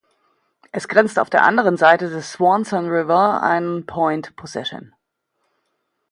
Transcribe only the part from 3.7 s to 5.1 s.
Point Possession.